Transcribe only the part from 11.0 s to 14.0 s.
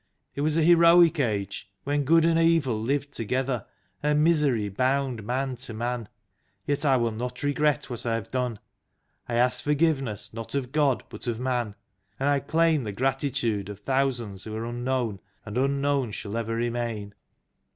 but of Man; and I claim the gratitude of